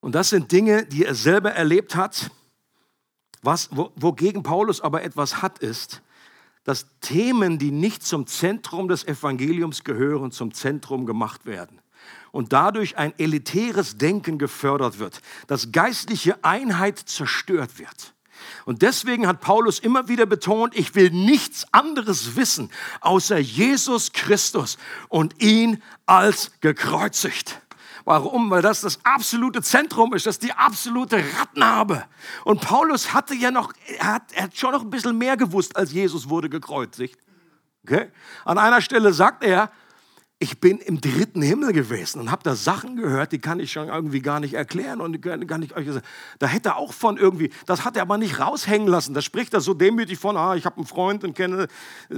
[0.00, 2.30] Und das sind Dinge, die er selber erlebt hat.
[3.40, 6.02] Was, wogegen Paulus aber etwas hat, ist,
[6.64, 11.80] dass Themen, die nicht zum Zentrum des Evangeliums gehören, zum Zentrum gemacht werden
[12.30, 18.14] und dadurch ein elitäres Denken gefördert wird, dass geistliche Einheit zerstört wird.
[18.64, 24.78] Und deswegen hat Paulus immer wieder betont, ich will nichts anderes wissen außer Jesus Christus
[25.08, 27.60] und ihn als gekreuzigt.
[28.04, 28.50] Warum?
[28.50, 32.04] Weil das das absolute Zentrum ist, das ist die absolute Rattenhabe.
[32.44, 35.76] Und Paulus hatte ja noch, er hat, er hat schon noch ein bisschen mehr gewusst,
[35.76, 37.18] als Jesus wurde gekreuzigt.
[37.84, 38.10] Okay?
[38.44, 39.70] An einer Stelle sagt er,
[40.42, 43.86] ich bin im dritten Himmel gewesen und habe da Sachen gehört, die kann ich schon
[43.86, 46.04] irgendwie gar nicht erklären und gar nicht euch sagen.
[46.40, 49.14] Da hätte er auch von irgendwie, das hat er aber nicht raushängen lassen.
[49.14, 51.68] Da spricht er so demütig von, ah, ich habe einen Freund und kenne,
[52.10, 52.16] äh,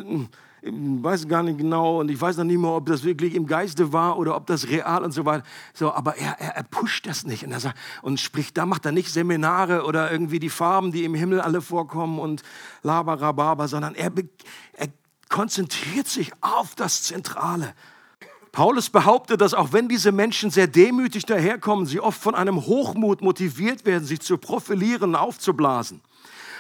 [0.63, 3.93] weiß gar nicht genau und ich weiß noch nicht mehr, ob das wirklich im Geiste
[3.93, 5.45] war oder ob das real und so weiter.
[5.75, 8.87] So, aber er, er, er pusht das nicht und, er sagt, und spricht, da macht
[8.87, 12.43] er nicht Seminare oder irgendwie die Farben, die im Himmel alle vorkommen und
[12.83, 14.11] Labarababa, sondern er,
[14.73, 14.89] er
[15.29, 17.75] konzentriert sich auf das Zentrale
[18.55, 23.21] Paulus behauptet, dass auch wenn diese Menschen sehr demütig daherkommen, sie oft von einem Hochmut
[23.21, 26.01] motiviert werden, sich zu profilieren und aufzublasen.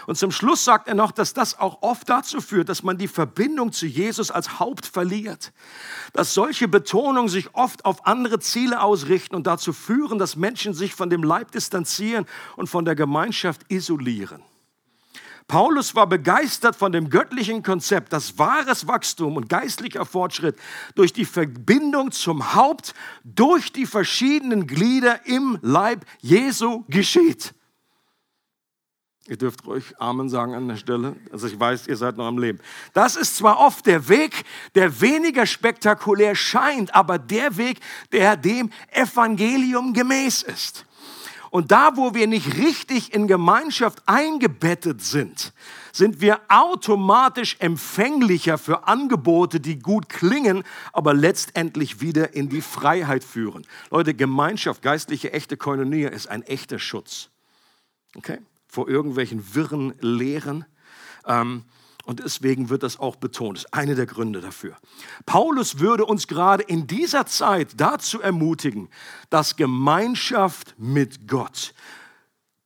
[0.08, 3.06] Und zum Schluss sagt er noch, dass das auch oft dazu führt, dass man die
[3.06, 5.52] Verbindung zu Jesus als Haupt verliert.
[6.12, 10.94] Dass solche Betonungen sich oft auf andere Ziele ausrichten und dazu führen, dass Menschen sich
[10.94, 12.26] von dem Leib distanzieren
[12.56, 14.42] und von der Gemeinschaft isolieren.
[15.46, 20.56] Paulus war begeistert von dem göttlichen Konzept, dass wahres Wachstum und geistlicher Fortschritt
[20.94, 27.54] durch die Verbindung zum Haupt, durch die verschiedenen Glieder im Leib Jesu geschieht.
[29.26, 31.16] Ihr dürft ruhig Amen sagen an der Stelle.
[31.32, 32.58] Also ich weiß, ihr seid noch am Leben.
[32.92, 37.80] Das ist zwar oft der Weg, der weniger spektakulär scheint, aber der Weg,
[38.12, 40.84] der dem Evangelium gemäß ist.
[41.54, 45.52] Und da, wo wir nicht richtig in Gemeinschaft eingebettet sind,
[45.92, 53.22] sind wir automatisch empfänglicher für Angebote, die gut klingen, aber letztendlich wieder in die Freiheit
[53.22, 53.64] führen.
[53.92, 57.30] Leute, Gemeinschaft, geistliche, echte Koinonia ist ein echter Schutz.
[58.16, 58.40] Okay?
[58.74, 60.64] vor irgendwelchen wirren Lehren.
[61.26, 61.62] Ähm,
[62.04, 63.58] und deswegen wird das auch betont.
[63.58, 64.76] Das ist einer der Gründe dafür.
[65.26, 68.88] Paulus würde uns gerade in dieser Zeit dazu ermutigen,
[69.30, 71.74] dass Gemeinschaft mit Gott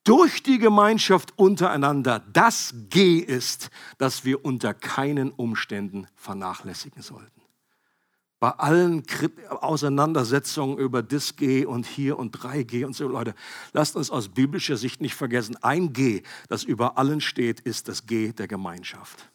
[0.05, 7.38] durch die Gemeinschaft untereinander das G ist, das wir unter keinen Umständen vernachlässigen sollten
[8.41, 9.05] bei allen
[9.49, 13.35] Auseinandersetzungen über Dis G und hier und 3G und so, Leute,
[13.73, 18.07] lasst uns aus biblischer Sicht nicht vergessen, ein G, das über allen steht, ist das
[18.07, 19.31] G der Gemeinschaft.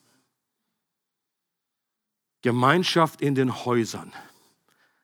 [2.41, 4.11] Gemeinschaft in den Häusern,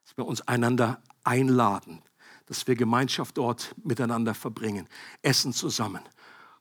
[0.06, 2.02] dass wir uns einander einladen,
[2.46, 4.88] dass wir Gemeinschaft dort miteinander verbringen,
[5.22, 6.02] essen zusammen,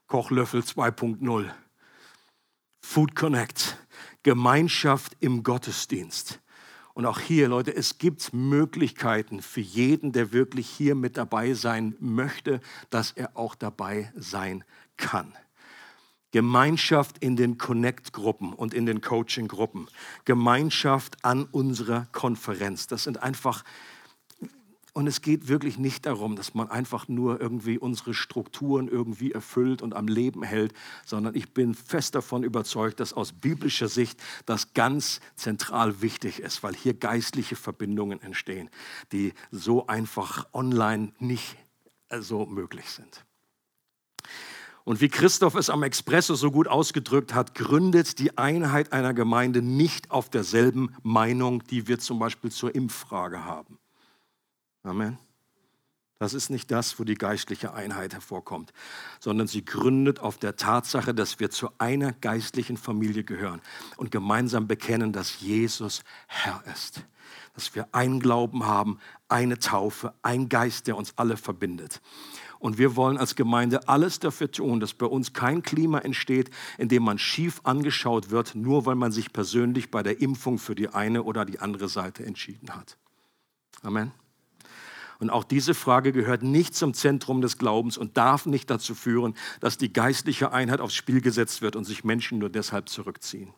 [0.07, 1.49] Kochlöffel 2.0,
[2.81, 3.77] Food Connect,
[4.23, 6.41] Gemeinschaft im Gottesdienst
[6.99, 11.95] und auch hier, Leute, es gibt Möglichkeiten für jeden, der wirklich hier mit dabei sein
[12.01, 12.59] möchte,
[12.89, 14.65] dass er auch dabei sein
[14.97, 15.33] kann.
[16.31, 19.87] Gemeinschaft in den Connect-Gruppen und in den Coaching-Gruppen.
[20.25, 22.87] Gemeinschaft an unserer Konferenz.
[22.87, 23.63] Das sind einfach
[24.99, 29.81] und es geht wirklich nicht darum, dass man einfach nur irgendwie unsere Strukturen irgendwie erfüllt
[29.81, 30.73] und am Leben hält,
[31.05, 36.63] sondern ich bin fest davon überzeugt, dass aus biblischer Sicht das ganz zentral wichtig ist,
[36.63, 38.69] weil hier geistliche Verbindungen entstehen,
[39.13, 41.55] die so einfach online nicht
[42.09, 43.23] äh, so möglich sind.
[44.83, 49.61] Und wie Christoph es am Expresso so gut ausgedrückt hat, gründet die Einheit einer Gemeinde
[49.61, 53.79] nicht auf derselben Meinung, die wir zum Beispiel zur Impffrage haben.
[54.83, 55.17] Amen.
[56.19, 58.73] Das ist nicht das, wo die geistliche Einheit hervorkommt,
[59.21, 63.61] sondern sie gründet auf der Tatsache, dass wir zu einer geistlichen Familie gehören
[63.95, 67.05] und gemeinsam bekennen, dass Jesus Herr ist.
[67.53, 72.01] Dass wir einen Glauben haben, eine Taufe, ein Geist, der uns alle verbindet.
[72.59, 76.89] Und wir wollen als Gemeinde alles dafür tun, dass bei uns kein Klima entsteht, in
[76.89, 80.89] dem man schief angeschaut wird, nur weil man sich persönlich bei der Impfung für die
[80.89, 82.97] eine oder die andere Seite entschieden hat.
[83.81, 84.11] Amen.
[85.19, 89.35] Und auch diese Frage gehört nicht zum Zentrum des Glaubens und darf nicht dazu führen,
[89.59, 93.53] dass die geistliche Einheit aufs Spiel gesetzt wird und sich Menschen nur deshalb zurückziehen.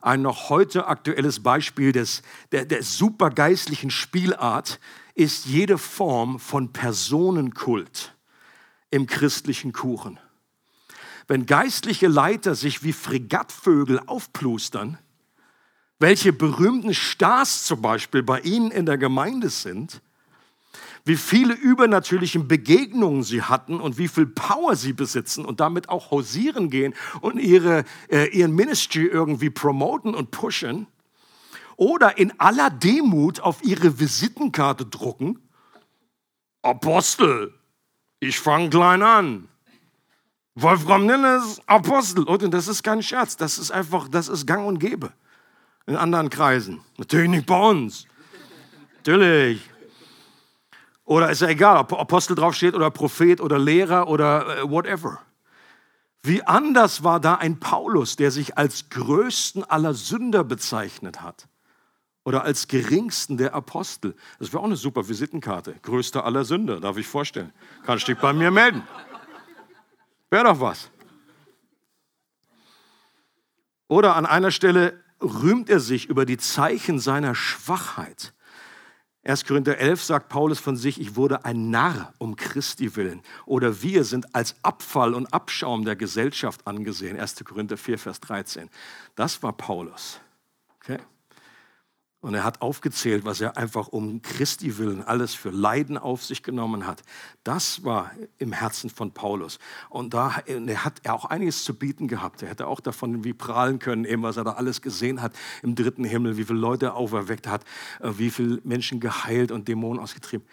[0.00, 4.80] Ein noch heute aktuelles Beispiel des, der, der supergeistlichen Spielart
[5.14, 8.16] ist jede Form von Personenkult
[8.90, 10.18] im christlichen Kuchen.
[11.28, 14.98] Wenn geistliche Leiter sich wie Fregattvögel aufplustern,
[15.98, 20.02] welche berühmten Stars zum Beispiel bei Ihnen in der Gemeinde sind,
[21.04, 26.10] wie viele übernatürlichen Begegnungen sie hatten und wie viel Power sie besitzen und damit auch
[26.10, 30.86] hausieren gehen und ihre, äh, ihren Ministry irgendwie promoten und pushen.
[31.76, 35.38] Oder in aller Demut auf ihre Visitenkarte drucken.
[36.62, 37.52] Apostel,
[38.20, 39.48] ich fange klein an.
[40.54, 42.24] Wolfram Nilles, Apostel.
[42.24, 45.12] Und das ist kein Scherz, das ist einfach, das ist gang und gäbe
[45.86, 46.80] in anderen Kreisen.
[46.98, 48.06] Natürlich nicht bei uns.
[48.98, 49.71] Natürlich.
[51.12, 55.20] Oder ist ja egal, ob Apostel draufsteht oder Prophet oder Lehrer oder äh, whatever.
[56.22, 61.48] Wie anders war da ein Paulus, der sich als größten aller Sünder bezeichnet hat.
[62.24, 64.14] Oder als geringsten der Apostel.
[64.38, 65.74] Das wäre auch eine super Visitenkarte.
[65.82, 67.52] Größter aller Sünder, darf ich vorstellen.
[67.84, 68.82] Kannst dich bei mir melden.
[70.30, 70.90] Wäre doch was.
[73.86, 78.32] Oder an einer Stelle rühmt er sich über die Zeichen seiner Schwachheit.
[79.24, 79.44] 1.
[79.44, 83.22] Korinther 11 sagt Paulus von sich, ich wurde ein Narr um Christi willen.
[83.46, 87.18] Oder wir sind als Abfall und Abschaum der Gesellschaft angesehen.
[87.18, 87.44] 1.
[87.44, 88.68] Korinther 4, Vers 13.
[89.14, 90.20] Das war Paulus.
[90.76, 90.98] Okay?
[92.22, 96.44] Und er hat aufgezählt, was er einfach um Christi willen alles für Leiden auf sich
[96.44, 97.02] genommen hat.
[97.42, 99.58] Das war im Herzen von Paulus.
[99.90, 102.40] Und da er hat er auch einiges zu bieten gehabt.
[102.42, 105.74] Er hätte auch davon wie prahlen können, eben was er da alles gesehen hat im
[105.74, 107.64] dritten Himmel, wie viele Leute er auferweckt hat,
[107.98, 110.46] äh, wie viele Menschen geheilt und Dämonen ausgetrieben.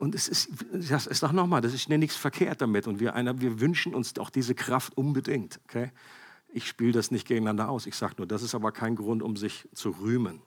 [0.00, 2.88] und es ist, ich sage nochmal, das ist nichts verkehrt damit.
[2.88, 5.60] Und wir, einer, wir wünschen uns auch diese Kraft unbedingt.
[5.68, 5.92] Okay?
[6.48, 7.86] Ich spiele das nicht gegeneinander aus.
[7.86, 10.42] Ich sage nur, das ist aber kein Grund, um sich zu rühmen.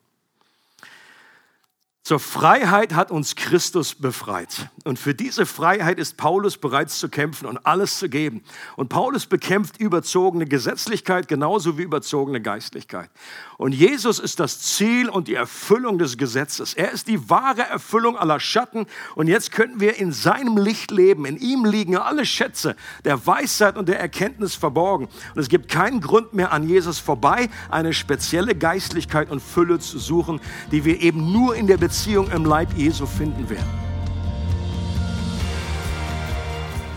[2.06, 4.70] Zur Freiheit hat uns Christus befreit.
[4.84, 8.44] Und für diese Freiheit ist Paulus bereit zu kämpfen und alles zu geben.
[8.76, 13.10] Und Paulus bekämpft überzogene Gesetzlichkeit genauso wie überzogene Geistlichkeit.
[13.58, 16.76] Und Jesus ist das Ziel und die Erfüllung des Gesetzes.
[16.76, 18.86] Er ist die wahre Erfüllung aller Schatten.
[19.16, 21.26] Und jetzt könnten wir in seinem Licht leben.
[21.26, 25.08] In ihm liegen alle Schätze der Weisheit und der Erkenntnis verborgen.
[25.34, 29.98] Und es gibt keinen Grund mehr an Jesus vorbei, eine spezielle Geistlichkeit und Fülle zu
[29.98, 30.40] suchen,
[30.72, 33.64] die wir eben nur in der Beziehung Beziehung im Leib Jesu finden werden.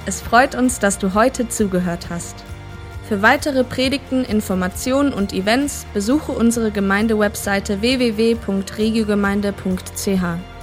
[0.07, 2.35] Es freut uns, dass du heute zugehört hast.
[3.09, 10.58] Für weitere Predigten, Informationen und Events besuche unsere Gemeindewebseite www.regiogemeinde.ch.